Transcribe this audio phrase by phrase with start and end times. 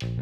[0.00, 0.16] Welcome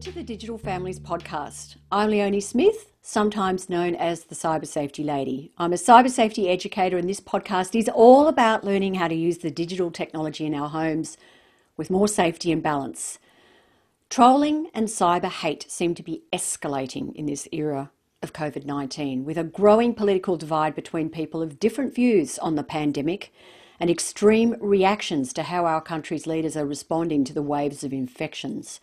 [0.00, 1.76] to the Digital Families Podcast.
[1.90, 5.52] I'm Leonie Smith, sometimes known as the Cyber Safety Lady.
[5.56, 9.38] I'm a cyber safety educator, and this podcast is all about learning how to use
[9.38, 11.16] the digital technology in our homes
[11.78, 13.18] with more safety and balance.
[14.10, 17.90] Trolling and cyber hate seem to be escalating in this era
[18.22, 22.62] of COVID 19, with a growing political divide between people of different views on the
[22.62, 23.32] pandemic
[23.78, 28.78] and extreme reactions to how our country's leaders are responding to the waves of infections.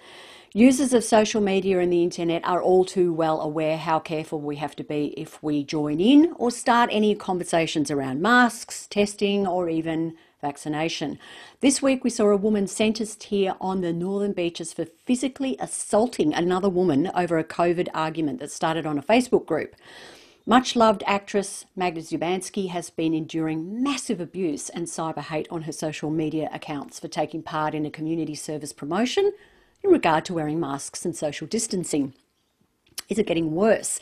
[0.53, 4.55] Users of social media and the internet are all too well aware how careful we
[4.55, 9.69] have to be if we join in or start any conversations around masks, testing, or
[9.69, 11.19] even vaccination.
[11.61, 16.33] This week we saw a woman sentenced here on the Northern Beaches for physically assaulting
[16.33, 19.75] another woman over a COVID argument that started on a Facebook group.
[20.45, 25.73] Much loved actress Magda Szubanski has been enduring massive abuse and cyber hate on her
[25.73, 29.33] social media accounts for taking part in a community service promotion
[29.83, 32.13] in regard to wearing masks and social distancing.
[33.09, 33.99] Is it getting worse?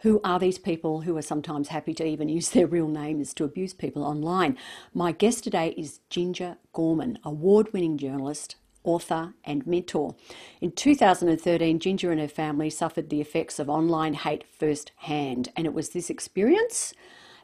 [0.00, 3.44] Who are these people who are sometimes happy to even use their real names to
[3.44, 4.58] abuse people online?
[4.92, 10.14] My guest today is Ginger Gorman, award winning journalist, author, and mentor.
[10.60, 15.72] In 2013, Ginger and her family suffered the effects of online hate firsthand, and it
[15.72, 16.92] was this experience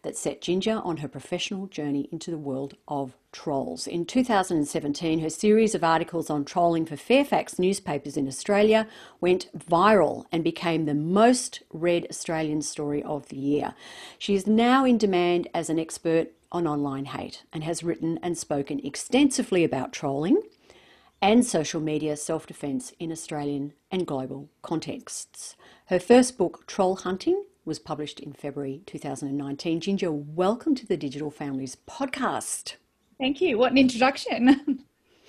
[0.02, 3.86] that set Ginger on her professional journey into the world of trolls.
[3.86, 8.86] In 2017, her series of articles on trolling for Fairfax newspapers in Australia
[9.20, 13.74] went viral and became the most read Australian story of the year.
[14.18, 18.36] She is now in demand as an expert on online hate and has written and
[18.36, 20.42] spoken extensively about trolling
[21.22, 25.56] and social media self defence in Australian and global contexts.
[25.86, 29.80] Her first book, Troll Hunting, was published in February 2019.
[29.80, 32.74] Ginger, welcome to the Digital Families podcast.
[33.18, 33.56] Thank you.
[33.56, 34.84] What an introduction.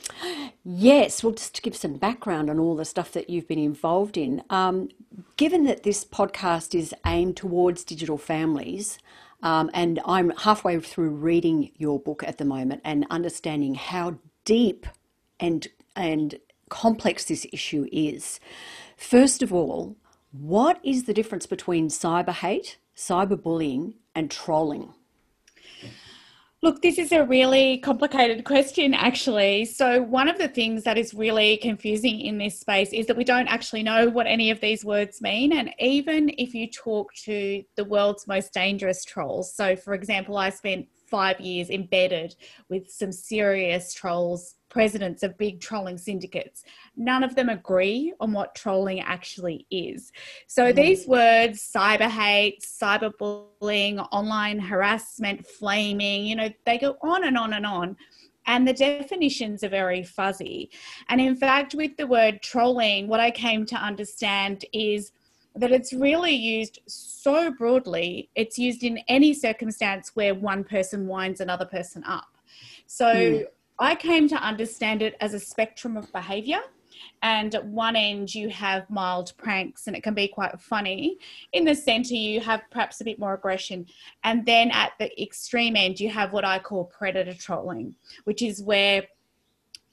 [0.64, 4.18] yes, well, just to give some background on all the stuff that you've been involved
[4.18, 4.90] in, um,
[5.38, 8.98] given that this podcast is aimed towards digital families,
[9.44, 14.88] um, and I'm halfway through reading your book at the moment and understanding how deep
[15.40, 16.40] and and
[16.70, 18.40] complex this issue is.
[18.98, 19.96] First of all,
[20.34, 24.94] what is the difference between cyber hate, cyberbullying, and trolling?
[26.64, 29.66] Look, this is a really complicated question, actually.
[29.66, 33.26] So, one of the things that is really confusing in this space is that we
[33.26, 35.52] don't actually know what any of these words mean.
[35.54, 40.50] And even if you talk to the world's most dangerous trolls, so for example, I
[40.50, 42.36] spent five years embedded
[42.70, 46.64] with some serious trolls presidents of big trolling syndicates.
[46.98, 50.12] None of them agree on what trolling actually is.
[50.48, 50.76] So mm.
[50.76, 57.54] these words, cyber hate, cyberbullying, online harassment, flaming, you know, they go on and on
[57.54, 57.96] and on.
[58.48, 60.72] And the definitions are very fuzzy.
[61.10, 65.12] And in fact, with the word trolling, what I came to understand is
[65.56, 71.42] that it's really used so broadly, it's used in any circumstance where one person winds
[71.42, 72.38] another person up.
[72.88, 73.46] So mm.
[73.80, 76.60] I came to understand it as a spectrum of behavior.
[77.22, 81.18] And at one end, you have mild pranks, and it can be quite funny.
[81.54, 83.88] In the center, you have perhaps a bit more aggression.
[84.24, 88.62] And then at the extreme end, you have what I call predator trolling, which is
[88.62, 89.04] where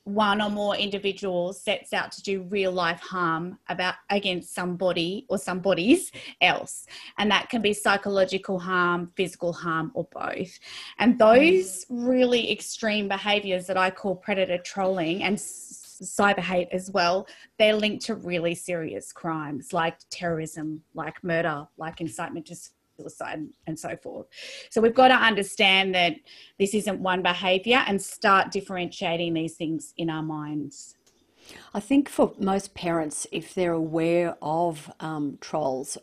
[0.05, 5.39] one or more individuals sets out to do real life harm about against somebody or
[5.39, 6.87] somebody's else.
[7.19, 10.59] And that can be psychological harm physical harm or both.
[10.99, 17.27] And those really extreme behaviors that i call predator trolling and cyber hate as well
[17.59, 22.55] they're linked to really serious crimes like terrorism like murder like incitement to
[23.01, 24.27] suicide and so forth.
[24.71, 26.15] So we've got to understand that
[26.59, 30.97] this isn't one behavior and start differentiating these things in our minds.
[31.75, 35.99] I think for most parents, if they're aware of um, trolls,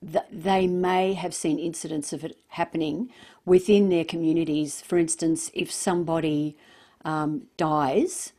[0.00, 3.10] th- they may have seen incidents of it happening
[3.44, 4.80] within their communities.
[4.80, 6.56] For instance, if somebody
[7.04, 8.32] um, dies,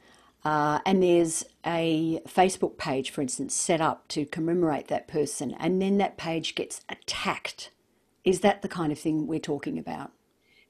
[0.43, 5.81] uh, and there's a Facebook page, for instance, set up to commemorate that person, and
[5.81, 7.71] then that page gets attacked.
[8.23, 10.11] Is that the kind of thing we're talking about?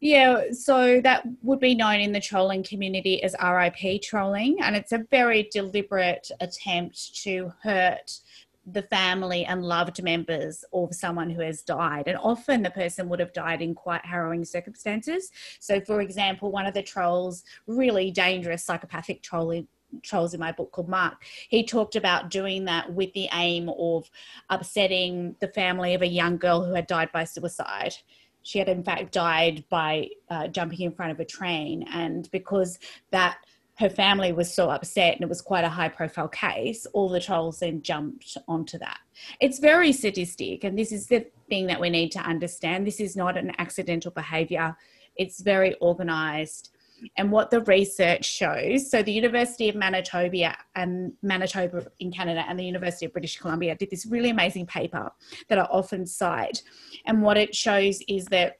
[0.01, 4.91] Yeah, so that would be known in the trolling community as RIP trolling, and it's
[4.91, 8.19] a very deliberate attempt to hurt
[8.65, 12.07] the family and loved members of someone who has died.
[12.07, 15.31] And often the person would have died in quite harrowing circumstances.
[15.59, 19.67] So, for example, one of the trolls, really dangerous psychopathic trolling
[20.03, 24.09] trolls in my book called Mark, he talked about doing that with the aim of
[24.49, 27.95] upsetting the family of a young girl who had died by suicide.
[28.43, 31.85] She had, in fact, died by uh, jumping in front of a train.
[31.91, 32.79] And because
[33.11, 33.37] that
[33.81, 37.19] her family was so upset and it was quite a high profile case, all the
[37.19, 38.99] trolls then jumped onto that.
[39.41, 40.63] It's very sadistic.
[40.63, 42.85] And this is the thing that we need to understand.
[42.85, 44.77] This is not an accidental behavior,
[45.17, 46.69] it's very organized
[47.17, 52.59] and what the research shows so the university of manitoba and manitoba in canada and
[52.59, 55.11] the university of british columbia did this really amazing paper
[55.49, 56.61] that i often cite
[57.07, 58.57] and what it shows is that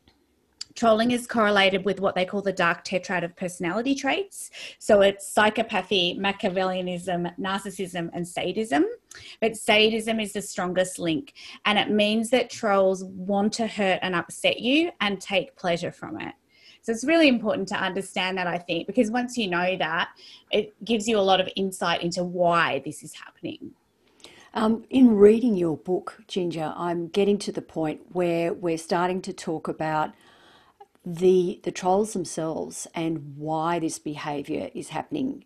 [0.76, 4.52] Trolling is correlated with what they call the dark tetrad of personality traits.
[4.80, 8.86] So it's psychopathy, Machiavellianism, narcissism, and sadism.
[9.42, 11.34] But sadism is the strongest link,
[11.66, 16.20] and it means that trolls want to hurt and upset you and take pleasure from
[16.20, 16.34] it.
[16.84, 20.10] So it's really important to understand that, I think, because once you know that,
[20.52, 23.72] it gives you a lot of insight into why this is happening.
[24.54, 29.34] Um, in reading your book, Ginger, I'm getting to the point where we're starting to
[29.34, 30.12] talk about
[31.06, 35.46] the the trolls themselves and why this behaviour is happening.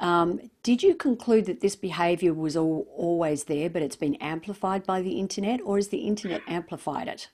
[0.00, 4.84] Um, did you conclude that this behaviour was all, always there, but it's been amplified
[4.84, 7.30] by the internet, or has the internet amplified it?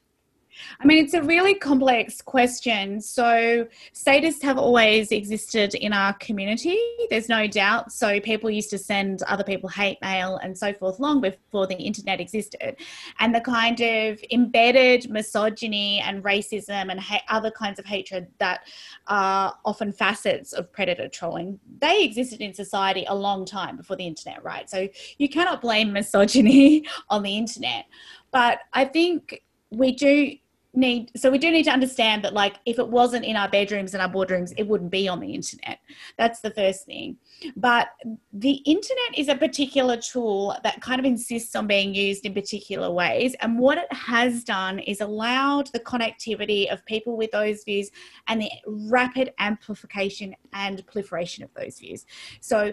[0.80, 3.00] I mean, it's a really complex question.
[3.00, 6.78] So, sadists have always existed in our community,
[7.10, 7.92] there's no doubt.
[7.92, 11.76] So, people used to send other people hate mail and so forth long before the
[11.76, 12.76] internet existed.
[13.18, 18.60] And the kind of embedded misogyny and racism and ha- other kinds of hatred that
[19.06, 24.06] are often facets of predator trolling, they existed in society a long time before the
[24.06, 24.68] internet, right?
[24.70, 27.86] So, you cannot blame misogyny on the internet.
[28.30, 30.32] But I think we do
[30.72, 33.92] need so we do need to understand that like if it wasn't in our bedrooms
[33.92, 35.80] and our boardrooms it wouldn't be on the internet.
[36.16, 37.16] That's the first thing.
[37.56, 37.88] But
[38.32, 42.90] the internet is a particular tool that kind of insists on being used in particular
[42.90, 43.34] ways.
[43.40, 47.90] And what it has done is allowed the connectivity of people with those views
[48.28, 52.06] and the rapid amplification and proliferation of those views.
[52.40, 52.72] So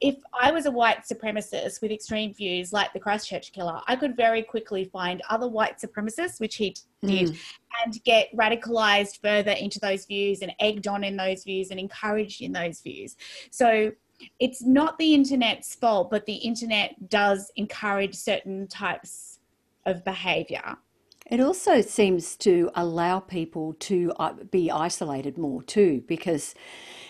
[0.00, 4.16] if I was a white supremacist with extreme views like the Christchurch killer, I could
[4.16, 7.38] very quickly find other white supremacists, which he did, mm.
[7.84, 12.42] and get radicalized further into those views and egged on in those views and encouraged
[12.42, 13.16] in those views.
[13.50, 13.92] So
[14.38, 19.38] it's not the internet's fault, but the internet does encourage certain types
[19.86, 20.76] of behavior.
[21.30, 26.54] It also seems to allow people to uh, be isolated more too, because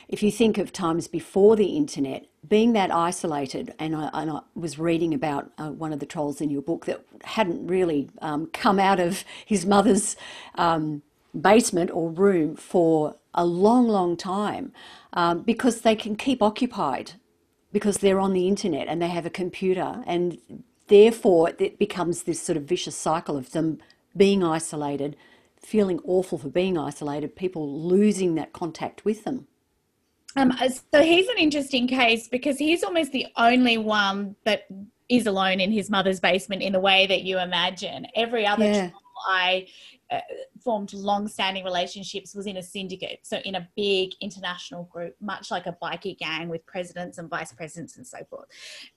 [0.09, 4.41] if you think of times before the internet, being that isolated, and I, and I
[4.55, 8.47] was reading about uh, one of the trolls in your book that hadn't really um,
[8.53, 10.17] come out of his mother's
[10.55, 11.03] um,
[11.39, 14.73] basement or room for a long, long time
[15.13, 17.13] um, because they can keep occupied
[17.73, 20.39] because they're on the internet and they have a computer, and
[20.87, 23.79] therefore it becomes this sort of vicious cycle of them
[24.17, 25.17] being isolated,
[25.61, 29.49] feeling awful for being isolated, people losing that contact with them.
[30.37, 34.67] Um, uh, so he's an interesting case because he's almost the only one that
[35.09, 38.07] is alone in his mother's basement in the way that you imagine.
[38.15, 38.91] Every other yeah.
[39.29, 39.67] I
[40.11, 40.21] uh,
[40.63, 45.67] formed long-standing relationships was in a syndicate, so in a big international group, much like
[45.67, 48.47] a bikie gang with presidents and vice presidents and so forth.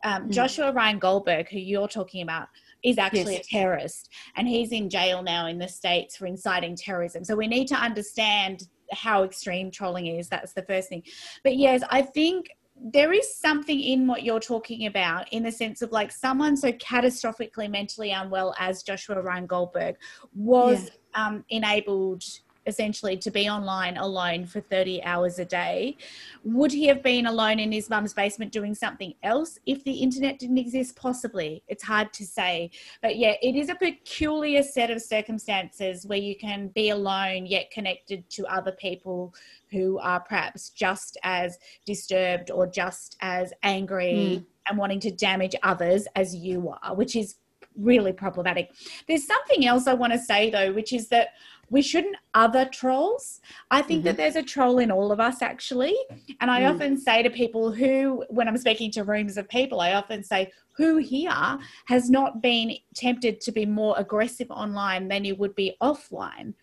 [0.03, 0.31] Um, mm.
[0.31, 2.47] Joshua Ryan Goldberg, who you're talking about,
[2.83, 3.47] is actually yes.
[3.47, 7.23] a terrorist, and he's in jail now in the states for inciting terrorism.
[7.23, 10.29] So we need to understand how extreme trolling is.
[10.29, 11.03] That's the first thing.
[11.43, 12.49] But yes, I think
[12.81, 16.71] there is something in what you're talking about in the sense of like someone so
[16.73, 19.95] catastrophically mentally unwell as Joshua Ryan Goldberg
[20.33, 21.27] was yeah.
[21.27, 22.23] um, enabled
[22.65, 25.97] essentially to be online alone for 30 hours a day.
[26.43, 30.39] Would he have been alone in his mum's basement doing something else if the internet
[30.39, 30.95] didn't exist?
[30.95, 31.63] Possibly.
[31.67, 32.71] It's hard to say.
[33.01, 37.71] But yeah, it is a peculiar set of circumstances where you can be alone yet
[37.71, 39.33] connected to other people
[39.71, 44.13] who are perhaps just as disturbed or just as angry.
[44.13, 44.45] Mm.
[44.69, 47.37] And wanting to damage others as you are, which is
[47.75, 48.71] really problematic.
[49.07, 51.29] There's something else I want to say though, which is that
[51.69, 53.41] we shouldn't other trolls.
[53.71, 54.05] I think mm-hmm.
[54.07, 55.95] that there's a troll in all of us actually.
[56.41, 56.73] And I mm.
[56.73, 60.51] often say to people who, when I'm speaking to rooms of people, I often say,
[60.75, 65.75] who here has not been tempted to be more aggressive online than you would be
[65.81, 66.53] offline?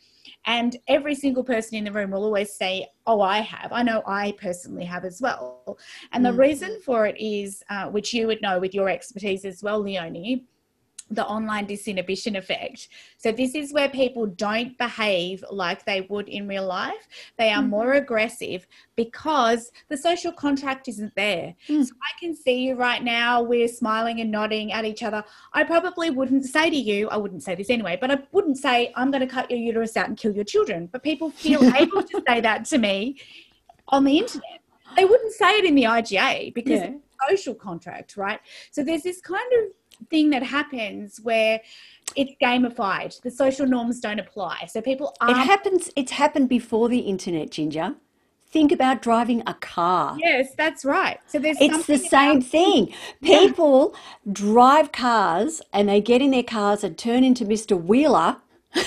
[0.46, 3.72] And every single person in the room will always say, Oh, I have.
[3.72, 5.78] I know I personally have as well.
[6.12, 6.30] And mm.
[6.30, 9.80] the reason for it is, uh, which you would know with your expertise as well,
[9.80, 10.46] Leonie,
[11.10, 12.88] the online disinhibition effect.
[13.16, 17.08] So, this is where people don't behave like they would in real life.
[17.38, 17.70] They are mm-hmm.
[17.70, 21.54] more aggressive because the social contract isn't there.
[21.68, 21.84] Mm.
[21.84, 25.22] So, I can see you right now, we're smiling and nodding at each other.
[25.52, 28.92] I probably wouldn't say to you, I wouldn't say this anyway, but I wouldn't say,
[28.96, 30.88] I'm going to cut your uterus out and kill your children.
[30.90, 33.20] But people feel able to say that to me
[33.88, 34.60] on the internet.
[34.96, 36.94] They wouldn't say it in the IGA because yeah.
[37.28, 38.40] social contract, right?
[38.72, 39.70] So, there's this kind of
[40.10, 41.60] thing that happens where
[42.14, 43.20] it's gamified.
[43.22, 44.66] The social norms don't apply.
[44.68, 47.94] So people are It happens it's happened before the internet, Ginger.
[48.48, 50.16] Think about driving a car.
[50.18, 51.18] Yes, that's right.
[51.26, 52.44] So there's It's the same about...
[52.48, 52.94] thing.
[53.22, 54.32] People yeah.
[54.32, 57.80] drive cars and they get in their cars and turn into Mr.
[57.80, 58.36] Wheeler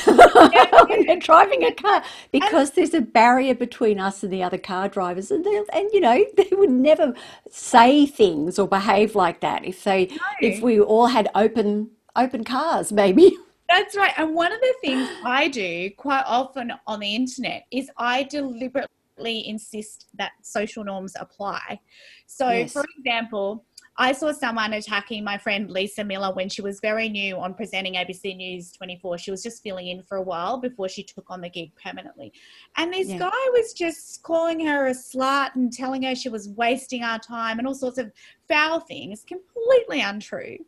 [0.05, 2.03] when they're driving a car.
[2.31, 5.99] Because and, there's a barrier between us and the other car drivers and and you
[5.99, 7.13] know they would never
[7.49, 10.17] say things or behave like that if they no.
[10.41, 13.37] if we all had open open cars maybe.
[13.67, 14.13] That's right.
[14.17, 19.47] And one of the things i do quite often on the internet is i deliberately
[19.47, 21.79] insist that social norms apply.
[22.25, 22.73] So yes.
[22.73, 23.65] for example
[24.01, 27.95] I saw someone attacking my friend Lisa Millar when she was very new on presenting
[27.95, 29.17] ABC News 24.
[29.17, 32.31] She was just filling in for a while before she took on the gig permanently.
[32.77, 33.19] And this yeah.
[33.19, 37.59] guy was just calling her a slut and telling her she was wasting our time
[37.59, 38.09] and all sorts of
[38.47, 40.59] foul things, completely untrue.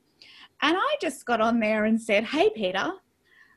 [0.62, 2.92] And I just got on there and said, Hey, Peter,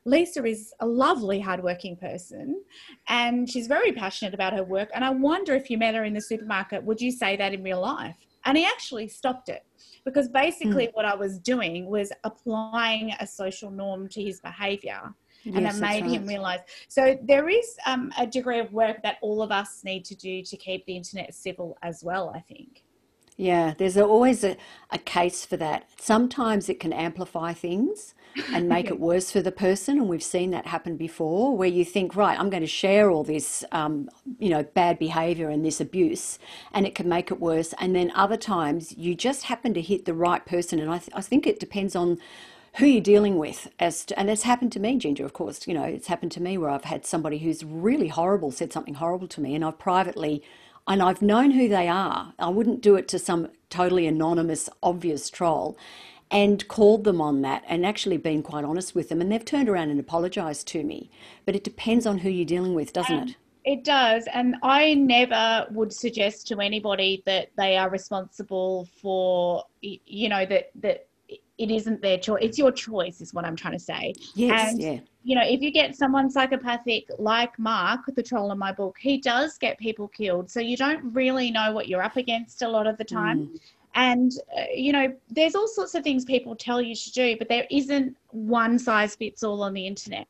[0.05, 2.63] Lisa is a lovely, hardworking person
[3.09, 4.91] and she's very passionate about her work.
[4.95, 7.65] And I wonder if you met her in the supermarket, would you say that in
[7.65, 8.25] real life?
[8.45, 9.65] And he actually stopped it
[10.05, 10.95] because basically mm.
[10.95, 15.15] what I was doing was applying a social norm to his behavior.
[15.45, 16.11] Yes, and it made right.
[16.11, 16.61] him realize.
[16.89, 20.43] So there is um, a degree of work that all of us need to do
[20.43, 22.85] to keep the internet civil as well, I think.
[23.37, 24.57] Yeah, there's always a,
[24.91, 25.89] a case for that.
[26.01, 28.15] Sometimes it can amplify things
[28.53, 29.99] and make it worse for the person.
[29.99, 33.25] And we've seen that happen before where you think, right, I'm going to share all
[33.25, 36.39] this, um, you know, bad behavior and this abuse,
[36.73, 37.75] and it can make it worse.
[37.79, 40.79] And then other times you just happen to hit the right person.
[40.79, 42.19] And I, th- I think it depends on
[42.77, 45.73] who you're dealing with as to, and it's happened to me ginger of course you
[45.73, 49.29] know it's happened to me where i've had somebody who's really horrible said something horrible
[49.29, 50.43] to me and i've privately
[50.87, 52.35] and I've known who they are.
[52.39, 55.77] I wouldn't do it to some totally anonymous, obvious troll
[56.31, 59.21] and called them on that and actually been quite honest with them.
[59.21, 61.11] And they've turned around and apologized to me.
[61.47, 63.37] But it depends on who you're dealing with, doesn't um, it?
[63.65, 64.27] It does.
[64.33, 70.71] And I never would suggest to anybody that they are responsible for, you know, that,
[70.77, 71.07] that
[71.57, 72.41] it isn't their choice.
[72.43, 74.13] It's your choice, is what I'm trying to say.
[74.35, 74.99] Yes, and, yeah.
[75.23, 79.19] You know, if you get someone psychopathic like Mark, the troll in my book, he
[79.19, 80.51] does get people killed.
[80.51, 83.47] So you don't really know what you're up against a lot of the time.
[83.47, 83.61] Mm.
[83.95, 87.49] And, uh, you know, there's all sorts of things people tell you to do, but
[87.49, 90.27] there isn't one size fits all on the internet.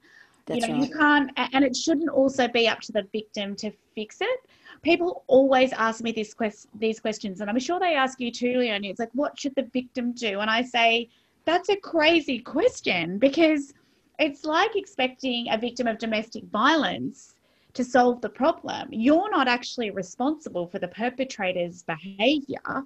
[0.47, 0.89] That's you know, right.
[0.89, 4.41] you can't, and it shouldn't also be up to the victim to fix it
[4.85, 8.59] people always ask me this quest- these questions, and I'm sure they ask you too,
[8.59, 8.91] Leonie.
[8.91, 10.41] It's like, what should the victim do?
[10.41, 11.09] And I say,
[11.45, 13.73] that's a crazy question because
[14.19, 17.35] it's like expecting a victim of domestic violence
[17.73, 18.89] to solve the problem.
[18.93, 22.85] You're not actually responsible for the perpetrator's behavior.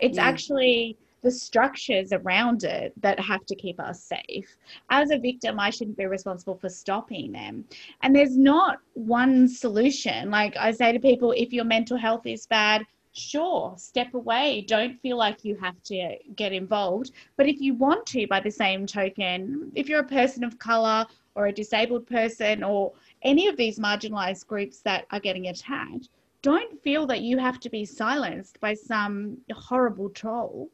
[0.00, 0.26] It's yeah.
[0.26, 4.56] actually the structures around it that have to keep us safe.
[4.90, 7.64] As a victim, I shouldn't be responsible for stopping them.
[8.02, 10.30] And there's not one solution.
[10.30, 14.64] Like I say to people, if your mental health is bad, sure, step away.
[14.66, 17.12] Don't feel like you have to get involved.
[17.36, 21.06] But if you want to, by the same token, if you're a person of color
[21.34, 22.92] or a disabled person or
[23.22, 26.08] any of these marginalized groups that are getting attacked,
[26.42, 30.70] don't feel that you have to be silenced by some horrible troll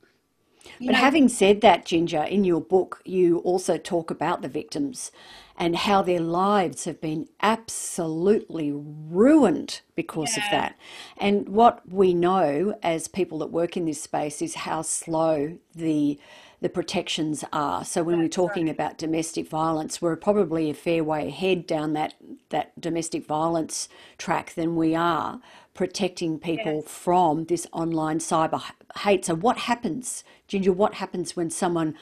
[0.80, 5.10] but having said that, Ginger, in your book, you also talk about the victims
[5.56, 10.44] and how their lives have been absolutely ruined because yeah.
[10.44, 10.78] of that.
[11.16, 16.18] And what we know as people that work in this space is how slow the
[16.60, 17.84] the protections are.
[17.84, 22.14] So when we're talking about domestic violence, we're probably a fair way ahead down that
[22.50, 25.40] that domestic violence track than we are
[25.74, 26.90] protecting people yes.
[26.90, 28.62] from this online cyber
[28.98, 29.26] hate.
[29.26, 30.72] So what happens, Ginger?
[30.72, 31.94] What happens when someone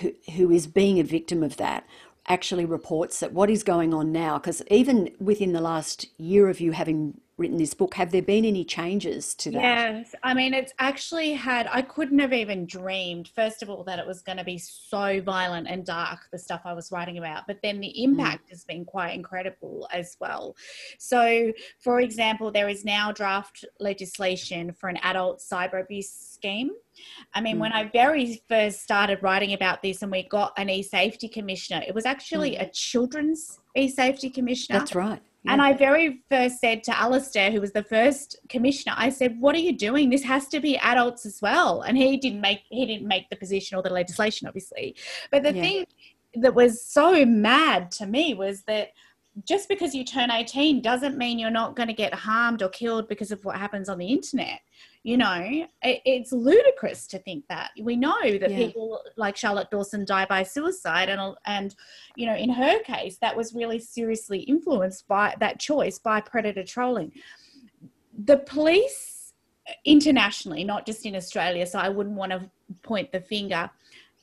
[0.00, 1.86] who, who is being a victim of that
[2.26, 6.60] actually reports that what is going on now because even within the last year of
[6.60, 7.94] you having written this book.
[7.94, 9.62] Have there been any changes to that?
[9.62, 10.14] Yes.
[10.22, 14.06] I mean, it's actually had, I couldn't have even dreamed, first of all, that it
[14.06, 17.46] was going to be so violent and dark, the stuff I was writing about.
[17.46, 18.04] But then the mm.
[18.04, 18.50] impact mm.
[18.50, 20.56] has been quite incredible as well.
[20.98, 26.70] So, for example, there is now draft legislation for an adult cyber abuse scheme.
[27.34, 27.60] I mean, mm.
[27.60, 31.82] when I very first started writing about this and we got an e safety commissioner,
[31.86, 32.62] it was actually mm.
[32.62, 34.80] a children's e safety commissioner.
[34.80, 35.22] That's right.
[35.44, 35.52] Yeah.
[35.52, 39.54] And I very first said to Alastair, who was the first commissioner, I said, "What
[39.54, 40.10] are you doing?
[40.10, 43.36] This has to be adults as well." And he didn't make he didn't make the
[43.36, 44.96] position or the legislation, obviously.
[45.30, 45.62] But the yeah.
[45.62, 45.86] thing
[46.34, 48.92] that was so mad to me was that
[49.46, 53.08] just because you turn 18 doesn't mean you're not going to get harmed or killed
[53.08, 54.60] because of what happens on the internet
[55.08, 58.58] you know it, it's ludicrous to think that we know that yeah.
[58.58, 61.74] people like charlotte dawson die by suicide and and
[62.14, 66.62] you know in her case that was really seriously influenced by that choice by predator
[66.62, 67.10] trolling
[68.26, 69.32] the police
[69.86, 72.50] internationally not just in australia so i wouldn't want to
[72.82, 73.70] point the finger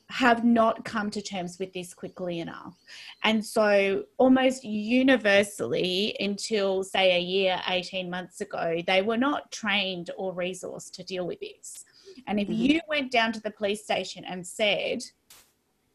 [0.08, 2.76] have not come to terms with this quickly enough.
[3.24, 10.10] And so, almost universally, until say a year, 18 months ago, they were not trained
[10.16, 11.84] or resourced to deal with this.
[12.26, 12.62] And if mm-hmm.
[12.62, 15.02] you went down to the police station and said,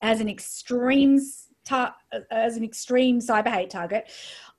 [0.02, 1.20] as an extreme
[1.64, 1.96] tar-
[2.32, 4.12] as an extreme cyber hate target,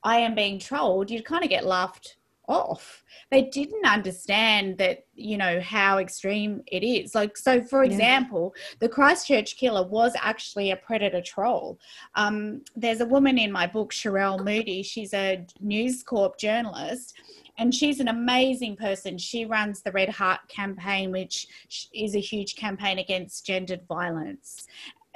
[0.02, 2.16] I am being trolled, you'd kind of get laughed
[2.49, 3.04] off.
[3.30, 7.14] They didn't understand that, you know, how extreme it is.
[7.14, 8.75] Like, so for example, yeah.
[8.80, 11.78] the Christchurch killer was actually a predator troll.
[12.14, 14.82] Um, there's a woman in my book, Sherele Moody.
[14.82, 17.14] She's a News Corp journalist.
[17.58, 19.18] And she's an amazing person.
[19.18, 21.46] She runs the Red Heart campaign, which
[21.94, 24.66] is a huge campaign against gendered violence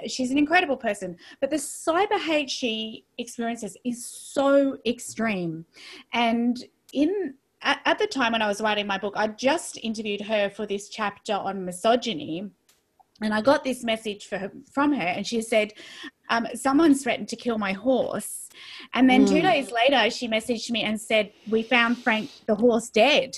[0.07, 5.65] she's an incredible person but the cyber hate she experiences is so extreme
[6.13, 6.65] and
[6.97, 10.51] in at, at the time when I was writing my book, I just interviewed her
[10.51, 12.51] for this chapter on misogyny.
[13.23, 15.73] And I got this message her, from her, and she said,
[16.29, 18.51] um, Someone's threatened to kill my horse.
[18.93, 19.29] And then mm.
[19.29, 23.37] two days later, she messaged me and said, We found Frank the horse dead.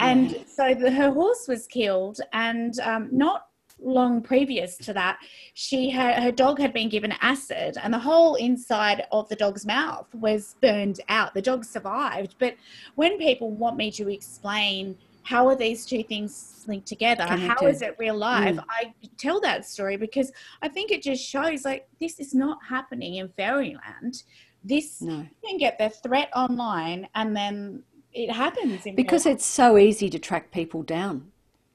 [0.00, 3.46] And so the, her horse was killed, and um, not
[3.84, 5.18] long previous to that,
[5.54, 9.66] she had her dog had been given acid, and the whole inside of the dog's
[9.66, 11.34] mouth was burned out.
[11.34, 12.56] The dog survived, but
[12.94, 17.48] when people want me to explain how are these two things linked together, Connected.
[17.48, 18.64] how is it real life, mm.
[18.68, 20.30] I tell that story because
[20.62, 24.22] I think it just shows like this is not happening in fairyland.
[24.62, 25.18] This no.
[25.18, 27.82] you can get the threat online, and then
[28.12, 31.32] it happens because it's so easy to track people down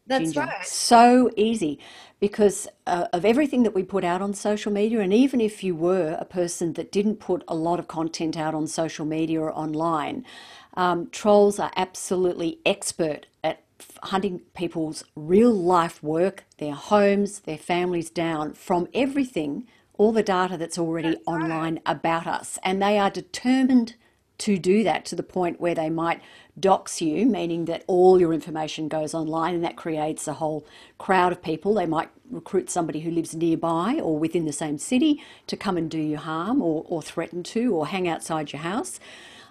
[0.09, 0.41] that's Ginger.
[0.41, 0.65] right.
[0.65, 1.79] So easy
[2.19, 4.99] because uh, of everything that we put out on social media.
[4.99, 8.53] And even if you were a person that didn't put a lot of content out
[8.53, 10.25] on social media or online,
[10.75, 13.63] um, trolls are absolutely expert at
[14.03, 19.65] hunting people's real life work, their homes, their families down from everything,
[19.97, 21.83] all the data that's already that's online right.
[21.85, 22.59] about us.
[22.63, 23.95] And they are determined
[24.39, 26.21] to do that to the point where they might
[26.59, 30.65] dox you, meaning that all your information goes online and that creates a whole
[30.97, 31.73] crowd of people.
[31.73, 35.89] They might recruit somebody who lives nearby or within the same city to come and
[35.89, 38.99] do you harm or, or threaten to or hang outside your house.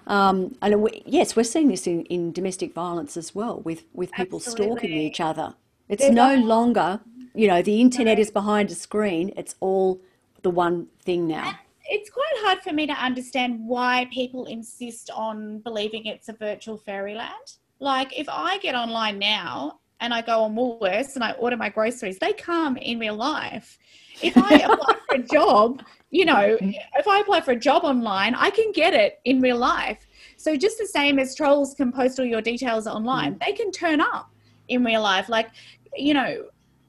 [0.06, 4.10] Um, and we, yes, we're seeing this in, in domestic violence as well with, with
[4.12, 4.66] people Absolutely.
[4.66, 5.54] stalking each other.
[5.88, 7.00] It's There's no longer,
[7.34, 9.32] you know, the internet is behind a screen.
[9.36, 10.00] It's all
[10.42, 15.60] the one thing now it's quite hard for me to understand why people insist on
[15.60, 17.32] believing it's a virtual fairyland.
[17.80, 21.70] Like, if I get online now and I go on Woolworths and I order my
[21.70, 23.78] groceries, they come in real life.
[24.22, 28.34] If I apply for a job, you know, if I apply for a job online,
[28.34, 30.06] I can get it in real life.
[30.36, 33.46] So, just the same as trolls can post all your details online, mm.
[33.46, 34.30] they can turn up
[34.68, 35.28] in real life.
[35.28, 35.48] Like,
[35.96, 36.44] you know,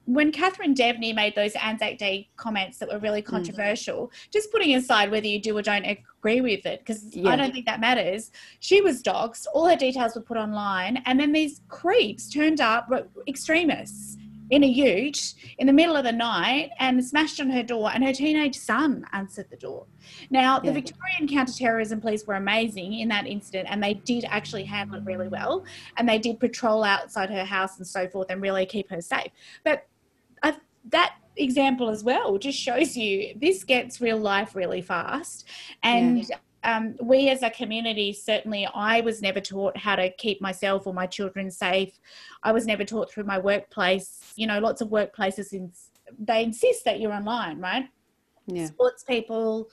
[0.06, 3.30] when Catherine Deveny made those Anzac Day comments that were really hmm.
[3.30, 4.30] controversial, mm.
[4.32, 7.30] just putting aside whether you do or don't agree with it, because yeah.
[7.30, 11.20] I don't think that matters, she was doxxed, all her details were put online, and
[11.20, 12.90] then these creeps turned up,
[13.28, 14.16] extremists,
[14.50, 18.04] in a ute in the middle of the night and smashed on her door, and
[18.04, 19.86] her teenage son answered the door.
[20.30, 20.72] Now, the yeah.
[20.72, 25.28] Victorian counter-terrorism police were amazing in that incident, and they did actually handle it really
[25.28, 25.64] well,
[25.96, 29.30] and they did patrol outside her house and so forth, and really keep her safe.
[29.64, 29.86] But
[30.88, 35.46] that example as well just shows you this gets real life really fast
[35.82, 36.36] and yeah.
[36.64, 40.92] um, we as a community certainly i was never taught how to keep myself or
[40.92, 41.98] my children safe
[42.42, 45.70] i was never taught through my workplace you know lots of workplaces in,
[46.18, 47.88] they insist that you're online right
[48.46, 48.66] yeah.
[48.66, 49.70] sports people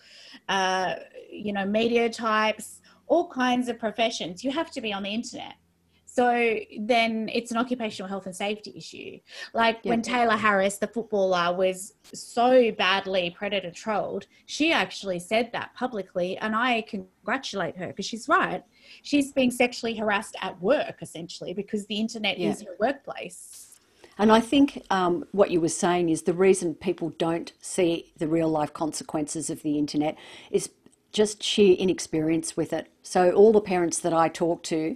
[0.49, 0.95] uh,
[1.29, 5.55] you know media types all kinds of professions, you have to be on the internet.
[6.17, 9.19] So then it's an occupational health and safety issue.
[9.53, 9.91] Like yeah.
[9.91, 16.35] when Tayla Harris, the footballer, was so badly predator trolled, she actually said that publicly.
[16.39, 18.63] And I congratulate her because she's right.
[19.03, 22.49] She's being sexually harassed at work, essentially, because the internet yeah.
[22.49, 23.79] is her workplace.
[24.17, 28.27] And I think um, what you were saying is the reason people don't see the
[28.27, 30.17] real life consequences of the internet
[30.49, 30.71] is
[31.11, 32.87] just sheer inexperience with it.
[33.03, 34.95] So all the parents that I talk to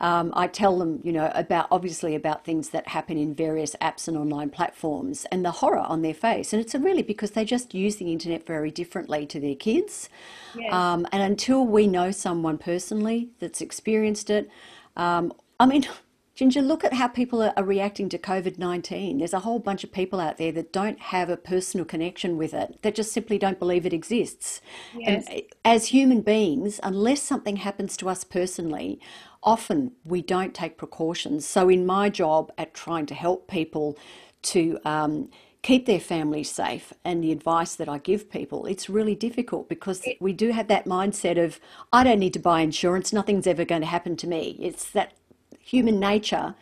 [0.00, 4.08] um, I tell them, you know, about obviously about things that happen in various apps
[4.08, 6.52] and online platforms and the horror on their face.
[6.52, 10.08] And it's really because they just use the internet very differently to their kids.
[10.56, 10.72] Yes.
[10.72, 14.48] Um, and until we know someone personally that's experienced it,
[14.96, 15.86] um, I mean,
[16.40, 19.18] Ginger, look at how people are, reacting to COVID 19.
[19.18, 22.54] There's a whole bunch of people out there that don't have a personal connection with
[22.54, 24.62] it, that just simply don't believe it exists.
[24.96, 25.26] Yes.
[25.28, 28.98] And as human beings, unless something happens to us personally,
[29.42, 31.46] often we don't take precautions.
[31.46, 33.98] So, in my job at trying to help people
[34.42, 35.30] to um,
[35.62, 40.06] keep their families safe and the advice that I give people, it's really difficult because
[40.20, 41.60] we do have that mindset of,
[41.92, 44.56] I don't need to buy insurance, nothing's ever going to happen to me.
[44.60, 45.12] It's that
[45.58, 46.54] human nature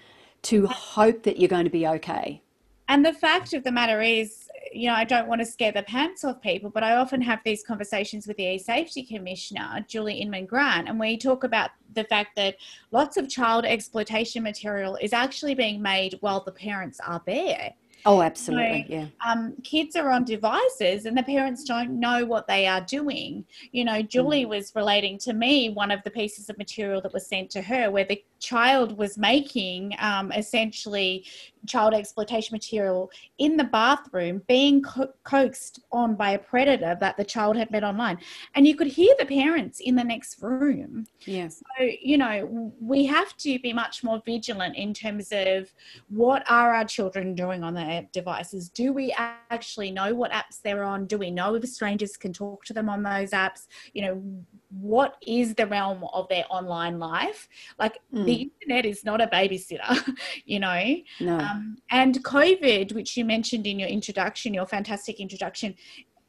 [0.43, 2.43] to hope that you're going to be okay.
[2.89, 5.83] And the fact of the matter is, you know, I don't want to scare the
[5.83, 10.47] pants off people, but I often have these conversations with the e-safety commissioner, Julie Inman
[10.47, 12.57] Grant, and we talk about the fact that
[12.91, 17.75] lots of child exploitation material is actually being made while the parents are there.
[18.07, 18.87] Oh, absolutely.
[18.89, 19.07] yeah.
[19.27, 23.45] Um, kids are on devices and the parents don't know what they are doing.
[23.73, 24.51] You know, Julie mm.
[24.51, 27.91] was relating to me one of the pieces of material that was sent to her
[27.91, 31.25] where the child was making um, essentially
[31.67, 37.25] child exploitation material in the bathroom being co- coaxed on by a predator that the
[37.25, 38.19] child had met online.
[38.55, 41.07] And you could hear the parents in the next room.
[41.27, 41.63] Yes.
[41.77, 45.73] So you know we have to be much more vigilant in terms of
[46.09, 48.69] what are our children doing on their devices?
[48.69, 51.07] Do we actually know what apps they're on?
[51.07, 53.67] Do we know if strangers can talk to them on those apps?
[53.93, 58.25] You know what is the realm of their online life like mm.
[58.27, 61.39] the internet is not a babysitter you know no.
[61.39, 65.75] um, and covid which you mentioned in your introduction your fantastic introduction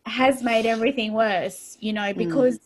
[0.06, 2.18] has made everything worse you know hmm.
[2.18, 2.64] because mm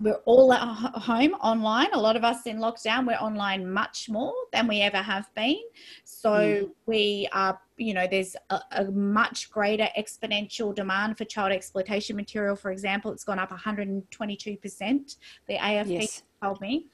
[0.00, 1.88] we're all at home online.
[1.92, 5.60] A lot of us in lockdown, we're online much more than we ever have been.
[6.04, 6.70] So mm.
[6.86, 12.54] we are, you know, there's a, a, much greater exponential demand for child exploitation material.
[12.54, 15.16] For example, it's gone up 122%.
[15.48, 16.22] The AFP yes.
[16.42, 16.86] told me.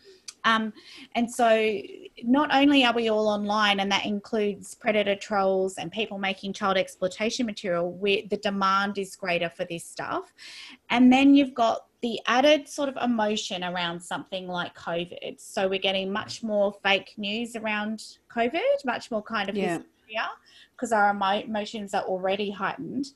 [0.44, 0.72] Um,
[1.14, 1.78] and so
[2.22, 6.76] not only are we all online, and that includes predator trolls and people making child
[6.76, 10.32] exploitation material, where the demand is greater for this stuff.
[10.88, 15.38] And then you've got the added sort of emotion around something like COVID.
[15.38, 18.02] So we're getting much more fake news around
[18.34, 19.78] COVID, much more kind of yeah.
[19.78, 20.30] hysteria
[20.80, 23.06] because our emotions are already heightened.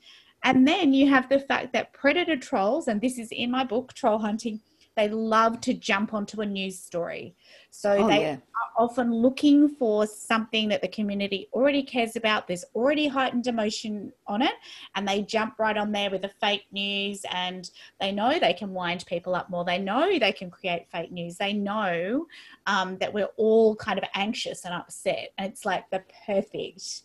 [0.42, 3.94] And then you have the fact that predator trolls, and this is in my book,
[3.94, 4.60] Troll Hunting
[4.96, 7.34] they love to jump onto a news story.
[7.70, 8.34] So oh, they yeah.
[8.34, 12.46] are often looking for something that the community already cares about.
[12.46, 14.52] There's already heightened emotion on it,
[14.94, 17.22] and they jump right on there with the fake news.
[17.32, 17.68] And
[18.00, 19.64] they know they can wind people up more.
[19.64, 21.36] They know they can create fake news.
[21.36, 22.26] They know
[22.66, 25.30] um, that we're all kind of anxious and upset.
[25.38, 27.02] And it's like the perfect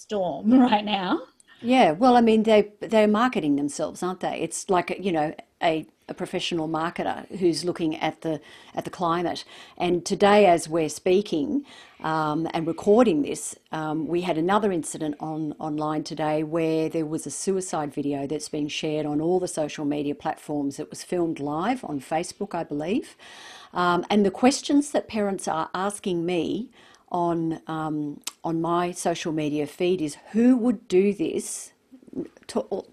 [0.00, 1.22] storm right now.
[1.62, 4.40] Yeah, well, I mean, they they're marketing themselves, aren't they?
[4.40, 8.40] It's like you know a a professional marketer who's looking at the
[8.74, 9.44] at the climate.
[9.78, 11.64] And today, as we're speaking
[12.02, 17.26] um, and recording this, um, we had another incident on online today where there was
[17.26, 20.80] a suicide video that's being shared on all the social media platforms.
[20.80, 23.16] It was filmed live on Facebook, I believe.
[23.72, 26.70] Um, and the questions that parents are asking me
[27.10, 31.72] on um, on my social media feed is who would do this?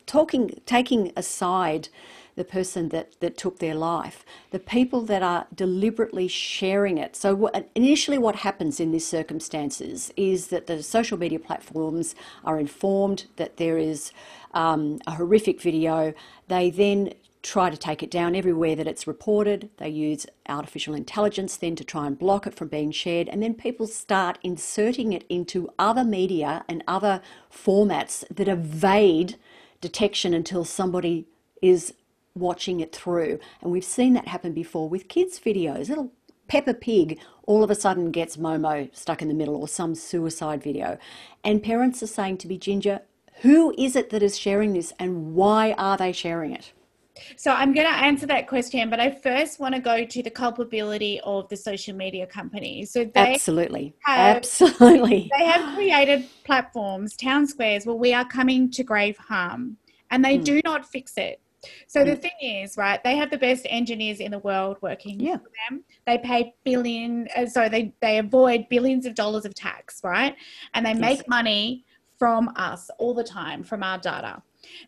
[0.06, 1.90] Talking, taking aside
[2.38, 7.16] the person that, that took their life, the people that are deliberately sharing it.
[7.16, 12.14] So, what, initially, what happens in these circumstances is that the social media platforms
[12.46, 14.12] are informed that there is
[14.54, 16.14] um, a horrific video.
[16.48, 19.70] They then try to take it down everywhere that it's reported.
[19.78, 23.30] They use artificial intelligence then to try and block it from being shared.
[23.30, 27.22] And then people start inserting it into other media and other
[27.52, 29.38] formats that evade
[29.82, 31.28] detection until somebody
[31.62, 31.94] is
[32.36, 33.40] watching it through.
[33.62, 35.90] And we've seen that happen before with kids' videos.
[35.90, 36.12] Little
[36.48, 40.62] Peppa Pig all of a sudden gets Momo stuck in the middle or some suicide
[40.62, 40.98] video.
[41.44, 43.02] And parents are saying to be Ginger,
[43.42, 46.72] who is it that is sharing this and why are they sharing it?
[47.36, 50.30] So I'm going to answer that question, but I first want to go to the
[50.30, 52.92] culpability of the social media companies.
[52.92, 58.70] So they absolutely, have, absolutely, they have created platforms, town squares, where we are coming
[58.72, 59.78] to grave harm,
[60.12, 60.44] and they mm.
[60.44, 61.42] do not fix it.
[61.88, 62.22] So the mm.
[62.22, 63.04] thing is, right?
[63.04, 65.38] They have the best engineers in the world working yeah.
[65.38, 65.84] for them.
[66.06, 70.36] They pay billion, uh, so they they avoid billions of dollars of tax, right?
[70.74, 71.00] And they yes.
[71.00, 71.86] make money
[72.18, 74.42] from us all the time from our data.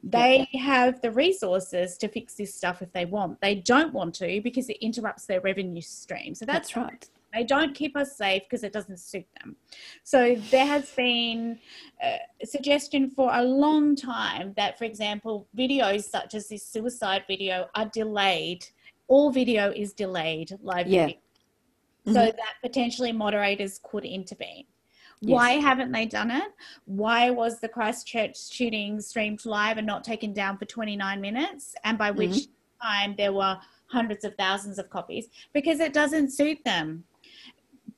[0.04, 0.62] They yeah.
[0.62, 3.42] have the resources to fix this stuff if they want.
[3.42, 6.36] They don't want to because it interrupts their revenue stream.
[6.36, 7.10] So that's, that's right.
[7.34, 9.56] They don't keep us safe because it doesn't suit them.
[10.04, 11.60] So there has been
[12.02, 17.68] a suggestion for a long time that, for example, videos such as this suicide video
[17.76, 18.66] are delayed.
[19.08, 21.06] All video is delayed, live yeah.
[21.06, 21.20] video.
[22.08, 22.14] Mm-hmm.
[22.14, 24.66] So that potentially moderators could intervene.
[25.22, 25.36] Yes.
[25.36, 26.52] Why haven't they done it?
[26.86, 31.76] Why was the Christchurch shooting streamed live and not taken down for 29 minutes?
[31.84, 32.88] And by which mm-hmm.
[32.88, 35.28] time there were hundreds of thousands of copies?
[35.54, 37.04] Because it doesn't suit them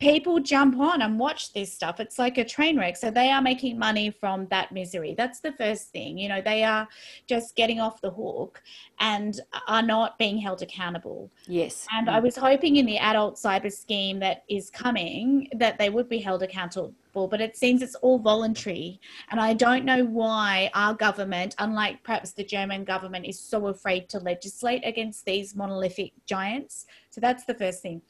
[0.02, 2.00] people jump on and watch this stuff.
[2.00, 2.98] It's like a train wreck.
[2.98, 5.14] So they are making money from that misery.
[5.16, 6.18] That's the first thing.
[6.18, 6.88] You know, they are
[7.28, 8.62] just getting off the hook
[9.00, 11.30] and are not being held accountable.
[11.48, 11.86] Yes.
[11.94, 16.10] And I was hoping in the adult cyber scheme that is coming that they would
[16.10, 19.00] be held accountable but it seems it's all voluntary.
[19.30, 24.10] And I don't know why our government, unlike perhaps the German government, is so afraid
[24.10, 26.86] to legislate against these monolithic giants.
[27.10, 28.02] So that's the first thing.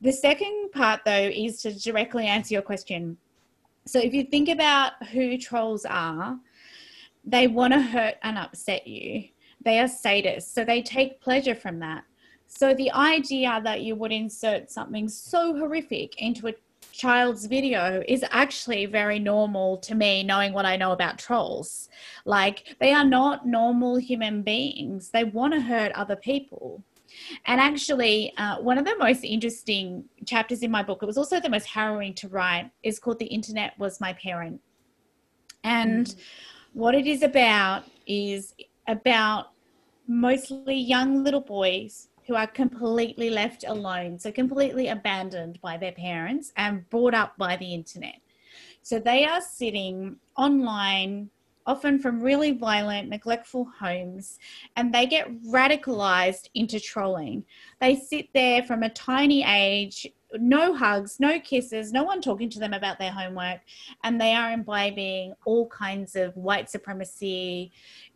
[0.00, 3.16] The second part, though, is to directly answer your question.
[3.86, 6.38] So if you think about who trolls are,
[7.24, 9.24] they want to hurt and upset you.
[9.64, 12.04] They are sadists, so they take pleasure from that.
[12.46, 16.54] So the idea that you would insert something so horrific into a
[16.92, 21.88] child's video is actually very normal to me knowing what I know about trolls.
[22.24, 25.10] Like they are not normal human beings.
[25.10, 26.82] They want to hurt other people.
[27.46, 31.40] And actually, uh, one of the most interesting chapters in my book, it was also
[31.40, 34.60] the most harrowing to write, is called The Internet Was My Parent.
[35.64, 36.16] And mm.
[36.72, 38.54] what it is about is
[38.88, 39.50] about
[40.06, 46.50] mostly young little boys who are completely left alone, so completely abandoned by their parents
[46.56, 48.22] and brought up by the internet.
[48.80, 51.28] So they are sitting online,
[51.66, 54.38] often from really violent, neglectful homes,
[54.76, 57.44] and they get radicalized into trolling.
[57.82, 62.58] They sit there from a tiny age, no hugs, no kisses, no one talking to
[62.58, 63.60] them about their homework,
[64.04, 67.72] and they are imbibing all kinds of white supremacy,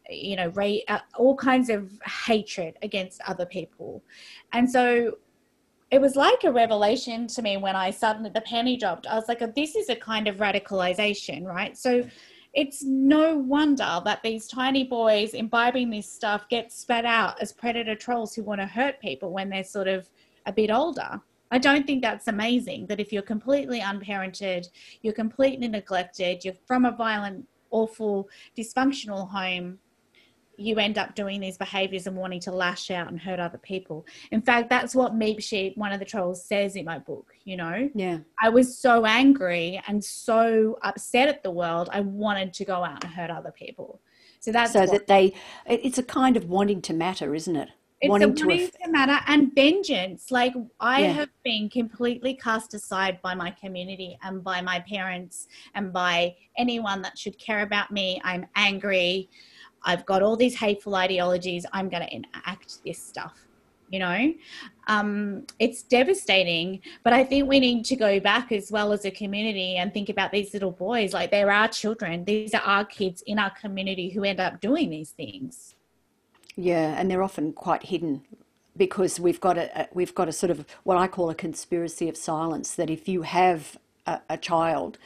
[0.08, 4.02] you know, ra- uh, all kinds of hatred against other people.
[4.52, 5.18] And so
[5.90, 9.06] it was like a revelation to me when I suddenly, the penny dropped.
[9.06, 11.76] I was like, this is a kind of radicalization, right?
[11.76, 12.04] So
[12.54, 17.94] it's no wonder that these tiny boys imbibing this stuff get spat out as predator
[17.94, 20.08] trolls who want to hurt people when they're sort of
[20.46, 21.20] a bit older.
[21.50, 24.68] I don't think that's amazing that if you're completely unparented,
[25.02, 29.78] you're completely neglected, you're from a violent, awful, dysfunctional home,
[30.58, 34.06] you end up doing these behaviors and wanting to lash out and hurt other people.
[34.30, 37.32] In fact, that's what Meep Sheep, one of the trolls, says in my book.
[37.44, 42.52] You know, yeah, I was so angry and so upset at the world, I wanted
[42.54, 44.00] to go out and hurt other people.
[44.40, 45.34] So that's so what, that they.
[45.66, 47.68] It's a kind of wanting to matter, isn't it?
[48.00, 50.30] It's wanting, to, wanting to, matter and vengeance.
[50.30, 51.12] Like I yeah.
[51.12, 57.00] have been completely cast aside by my community and by my parents and by anyone
[57.02, 58.20] that should care about me.
[58.22, 59.30] I'm angry.
[59.84, 61.66] I've got all these hateful ideologies.
[61.72, 63.38] I'm going to enact this stuff.
[63.88, 64.34] You know,
[64.88, 66.80] um, it's devastating.
[67.04, 70.08] But I think we need to go back as well as a community and think
[70.08, 71.12] about these little boys.
[71.12, 74.90] Like there are children, these are our kids in our community who end up doing
[74.90, 75.76] these things.
[76.56, 78.22] Yeah, and they're often quite hidden
[78.76, 82.16] because we've got a we've got a sort of what I call a conspiracy of
[82.16, 82.74] silence.
[82.74, 84.98] That if you have a, a child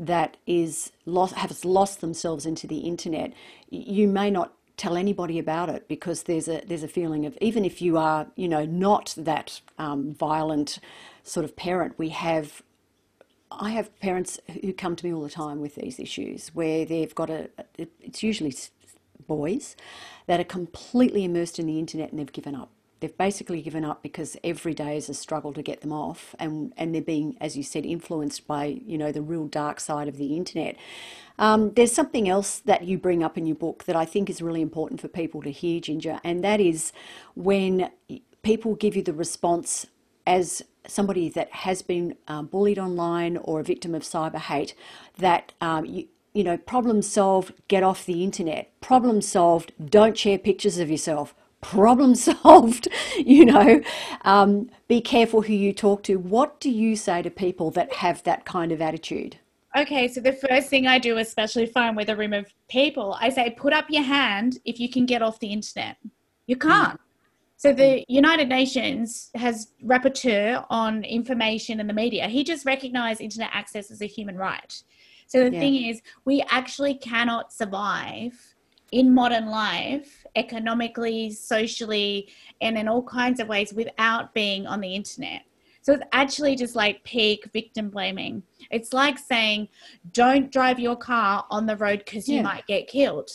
[0.00, 3.32] that is lost, has lost themselves into the internet,
[3.70, 7.64] you may not tell anybody about it because there's a there's a feeling of even
[7.64, 10.78] if you are you know not that um, violent
[11.24, 12.62] sort of parent, we have.
[13.50, 17.14] I have parents who come to me all the time with these issues where they've
[17.14, 17.48] got a.
[17.78, 18.54] It's usually
[19.26, 19.74] boys
[20.26, 24.02] that are completely immersed in the internet and they've given up they've basically given up
[24.02, 27.56] because every day is a struggle to get them off and and they're being as
[27.56, 30.76] you said influenced by you know the real dark side of the internet
[31.38, 34.42] um, there's something else that you bring up in your book that I think is
[34.42, 36.92] really important for people to hear, Ginger, and that is
[37.34, 37.90] when
[38.42, 39.86] people give you the response
[40.26, 44.74] as somebody that has been um, bullied online or a victim of cyber hate
[45.18, 48.72] that um, you, you know, problem solved, get off the internet.
[48.80, 52.88] Problem solved, don't share pictures of yourself problem solved.
[53.16, 53.80] You know,
[54.22, 56.16] um, be careful who you talk to.
[56.16, 59.38] What do you say to people that have that kind of attitude?
[59.76, 63.16] Okay, so the first thing I do, especially if I'm with a room of people,
[63.20, 65.98] I say, put up your hand if you can get off the internet.
[66.46, 66.98] You can't.
[67.56, 72.28] So the United Nations has rapporteur on information and the media.
[72.28, 74.80] He just recognized internet access as a human right.
[75.26, 75.60] So the Yeah.
[75.60, 78.54] thing is, we actually cannot survive
[78.92, 82.28] in modern life economically, socially,
[82.60, 85.42] and in all kinds of ways without being on the internet.
[85.82, 88.42] So it's actually just like peak victim blaming.
[88.70, 89.68] It's like saying,
[90.12, 92.42] don't drive your car on the road because you Yeah.
[92.42, 93.30] might get killed.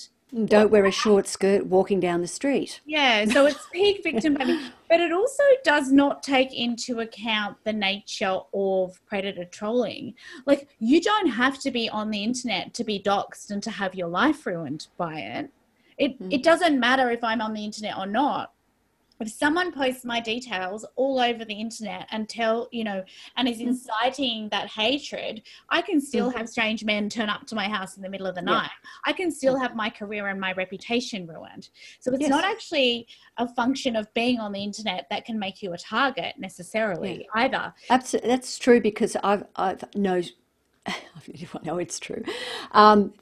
[0.46, 2.82] Don't wear a short skirt walking down the street.
[2.86, 7.74] Yeah, so it's peak victim blaming, but it also does not take into account the
[7.74, 10.16] nature of predator trolling.
[10.48, 13.94] Like, you don't have to be on the internet to be doxxed and to have
[13.94, 15.52] your life ruined by it.
[16.00, 16.34] It, Mm.
[16.34, 18.53] it doesn't matter if I'm on the internet or not.
[19.24, 23.02] If someone posts my details all over the internet and tell, you know,
[23.38, 27.70] and is inciting that hatred, I can still have strange men turn up to my
[27.70, 28.50] house in the middle of the Mm.
[28.50, 28.54] Yeah.
[28.64, 28.72] night.
[29.06, 31.70] I can still have my career and my reputation ruined.
[32.02, 32.30] So it's Yes.
[32.32, 33.08] not actually
[33.38, 37.74] a function of being on the internet that can make you a target necessarily either.
[37.88, 40.22] That's that's true because I've I've know
[40.86, 40.94] I
[41.64, 42.24] know it's true.
[42.74, 43.14] Um,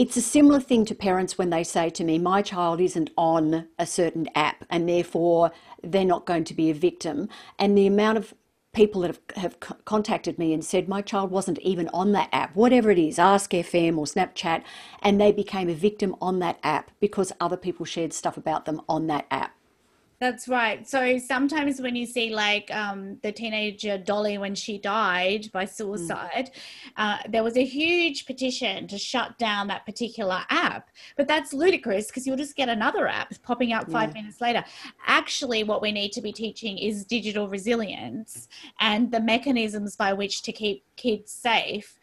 [0.00, 3.68] it's a similar thing to parents when they say to me, "My child isn't on
[3.78, 8.16] a certain app, and therefore they're not going to be a victim." And the amount
[8.16, 8.32] of
[8.72, 12.56] people that have, have contacted me and said my child wasn't even on that app,
[12.56, 14.62] whatever it is, Ask FM or Snapchat,
[15.02, 18.80] and they became a victim on that app because other people shared stuff about them
[18.88, 19.54] on that app.
[20.20, 20.86] That's right.
[20.86, 26.50] So sometimes when you see like um, the teenager Dolly when she died by suicide,
[26.98, 30.90] uh, there was a huge petition to shut down that particular app.
[31.16, 34.20] But that's ludicrous because you'll just get another app popping up five Yeah.
[34.20, 34.62] minutes later.
[35.06, 38.46] Actually, what we need to be teaching is digital resilience
[38.78, 41.98] and the mechanisms by which to keep kids safe.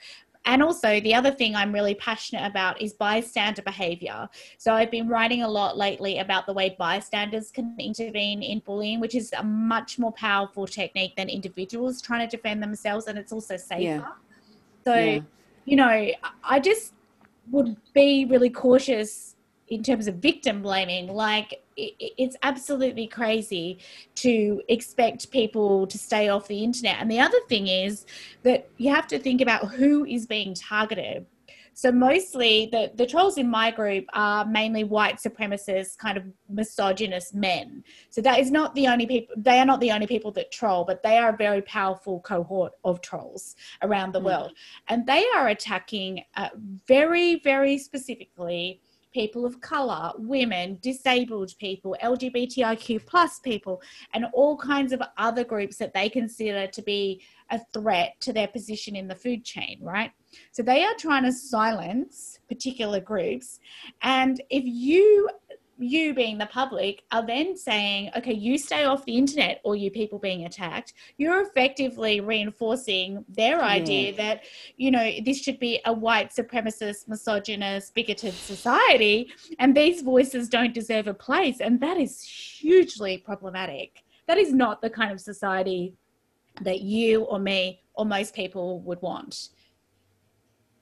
[0.48, 4.30] And also, the other thing I'm really passionate about is bystander behavior.
[4.58, 9.02] So, I've been writing a lot lately about the way bystanders can intervene in bullying,
[9.02, 13.34] which is a much more powerful technique than individuals trying to defend themselves, and it's
[13.34, 13.82] also safer.
[13.82, 14.06] Yeah.
[14.86, 15.20] So, Yeah.
[15.66, 16.12] you know,
[16.44, 16.94] I- just
[17.52, 19.36] would be really cautious
[19.68, 21.08] in terms of victim blaming.
[21.08, 23.80] Like, it's absolutely crazy
[24.16, 26.98] to expect people to stay off the internet.
[27.00, 28.06] And the other thing is
[28.44, 31.26] that you have to think about who is being targeted.
[31.74, 37.36] So mostly the, the trolls in my group are mainly white supremacist, kind of misogynist
[37.36, 37.84] men.
[38.10, 40.86] So that is not the only people they are not the only people that troll,
[40.86, 44.26] but they are a very powerful cohort of trolls around the Mm.
[44.26, 44.54] world.
[44.88, 46.50] And they are attacking uh,
[46.88, 48.82] very, very specifically
[49.18, 53.82] people of color, women, disabled people, LGBTIQ plus people,
[54.14, 58.48] and all kinds of other groups that they consider to be a threat to their
[58.48, 60.12] position in the food chain, right?
[60.52, 63.60] So they are trying to silence particular groups.
[64.04, 65.28] And if you
[65.80, 69.92] you being the public are then saying, okay, you stay off the internet or you
[69.92, 74.18] people being attacked, you're effectively reinforcing their idea Yeah.
[74.18, 74.44] that,
[74.78, 80.74] you know, this should be a white supremacist, misogynist, bigoted society, and these voices don't
[80.74, 81.60] deserve a place.
[81.60, 84.04] And that is hugely problematic.
[84.28, 85.94] That is not the kind of society
[86.62, 89.50] that you or me or most people would want.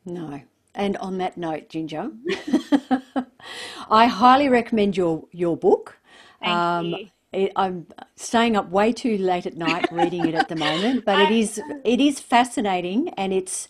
[0.05, 0.41] No.
[0.77, 2.11] And on that note, Ginger,
[3.89, 5.97] I highly recommend your your book.
[6.39, 7.09] Thank you.
[7.33, 11.19] it, I'm staying up way too late at night reading it at the moment, but
[11.19, 13.67] it is it is fascinating and it's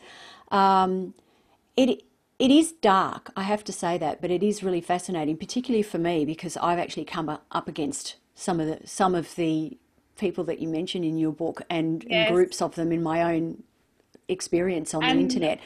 [0.52, 1.14] um,
[1.78, 2.04] it
[2.40, 3.32] it is dark.
[3.36, 6.80] I have to say that, but it is really fascinating, particularly for me because I've
[6.80, 9.78] actually come up against some of the some of the
[10.18, 12.28] people that you mention in your book and, and Yes.
[12.28, 13.64] groups of them in my own
[14.28, 15.60] experience on the internet.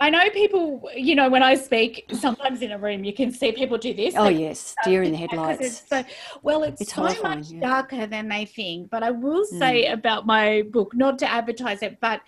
[0.00, 3.52] I know people, you know, when I speak, sometimes in a room, you can see
[3.52, 4.14] people do this.
[4.16, 5.60] Oh yes, deer in the headlights.
[5.60, 6.04] it's so
[6.42, 7.60] well it's, It's so much yeah.
[7.60, 9.58] darker than they think but i will Mm.
[9.58, 12.20] say about my book not to advertise it but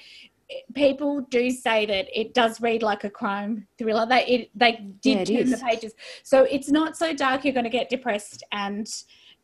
[0.75, 5.29] people do say that it does read like a crime thriller they it they did
[5.29, 5.93] Yeah, turn the pages
[6.25, 8.87] so it's not so dark you're going to get depressed and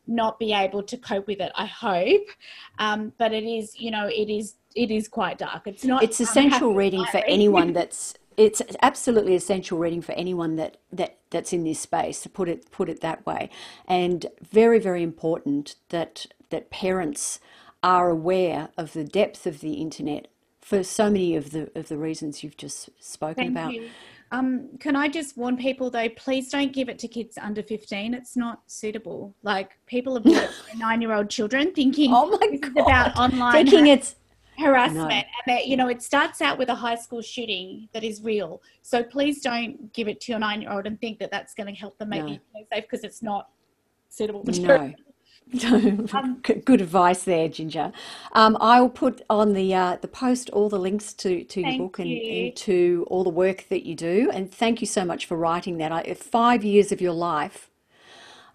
[0.07, 2.27] not be able to cope with it i hope.
[2.79, 5.65] Um, but it is you know it is it is quite dark.
[5.65, 10.77] It's not It's essential reading for anyone that's it's absolutely essential reading for anyone that,
[10.93, 13.49] that that's in this space to put it put it that way.
[13.87, 17.39] And very very important that that parents
[17.83, 20.27] are aware of the depth of the internet
[20.61, 23.73] for so many of the of the reasons you've just spoken Thank about.
[23.73, 23.89] you.
[24.31, 28.13] Um, can I just warn people though, please don't give it to kids under 15.
[28.13, 29.33] It's not suitable.
[29.43, 32.77] Like people have bought nine year old children thinking Oh my God.
[32.85, 34.15] about online Thinking har- it's
[34.57, 35.11] harassment.
[35.11, 38.61] And that, you know, it starts out with a high school shooting that is real.
[38.81, 41.73] So please don't give it to your nine year old and think that that's going
[41.73, 42.31] to help them make No.
[42.31, 43.49] you safe because it's not
[44.09, 44.87] suitable material.
[44.89, 44.93] no.
[46.43, 47.93] Good good advice there, Ginger.
[48.33, 51.77] Um, I will put on the uh, the post all the links to, to your
[51.77, 52.45] book and, you.
[52.47, 54.29] and to all the work that you do.
[54.33, 55.91] And thank you so much for writing that.
[55.93, 57.69] I, five years of your life,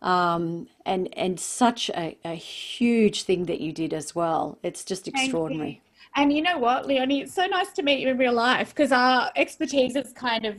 [0.03, 4.59] um, and and such a, a huge thing that you did as well.
[4.62, 5.22] It's just Thank you.
[5.22, 5.80] extraordinary.
[6.14, 8.93] And you know what, Leonie, it's so nice to meet you in real life because
[8.93, 10.57] our expertise has kind of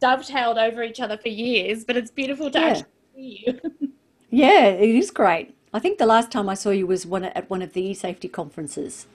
[0.00, 2.66] dovetailed over each other for years, but it's beautiful to Yeah.
[2.66, 3.88] actually see you.
[4.34, 5.54] Yeah, it is great.
[5.72, 8.28] I think the last time I saw you was one at one of the e-safety
[8.28, 9.06] conferences,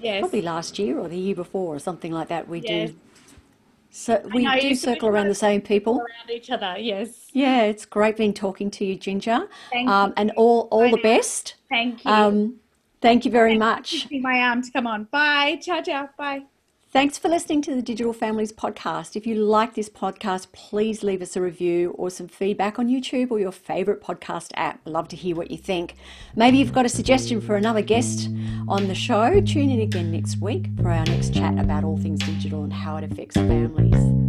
[0.00, 0.20] yes.
[0.20, 2.48] probably last year or the year before or something like that.
[2.48, 2.90] We Yes.
[2.90, 2.96] do
[3.92, 5.98] so we know, do circle around the same people.
[5.98, 6.76] around each other.
[6.78, 7.26] Yes.
[7.32, 9.48] Yeah, it's great being talking to you, Ginger.
[9.70, 10.14] Thank Um, you.
[10.16, 11.02] and all all the now.
[11.02, 11.54] best.
[11.68, 12.10] Thank you.
[12.10, 12.54] Um,
[13.00, 13.90] thank you very much.
[13.90, 15.04] Twisting my arm to come on.
[15.04, 15.58] Bye.
[15.62, 16.08] Ciao, ciao.
[16.18, 16.49] Bye.
[16.92, 19.14] Thanks for listening to the Digital Families podcast.
[19.14, 23.30] If you like this podcast, please leave us a review or some feedback on YouTube
[23.30, 24.80] or your favorite podcast app.
[24.84, 25.94] Love to hear what you think.
[26.34, 28.28] Maybe you've got a suggestion for another guest
[28.66, 29.40] on the show.
[29.40, 32.96] Tune in again next week for our next chat about all things digital and how
[32.96, 34.19] it affects families.